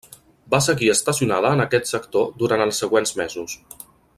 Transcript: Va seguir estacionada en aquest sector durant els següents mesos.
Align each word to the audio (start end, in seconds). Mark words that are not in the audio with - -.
Va 0.53 0.59
seguir 0.67 0.87
estacionada 0.93 1.51
en 1.57 1.61
aquest 1.65 1.91
sector 1.91 2.27
durant 2.43 2.65
els 2.69 2.81
següents 2.85 3.15
mesos. 3.21 3.59